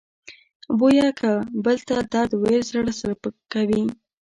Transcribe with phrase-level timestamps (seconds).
[0.77, 1.31] بویه که
[1.63, 3.83] بل ته درد ویل زړه سپکوي.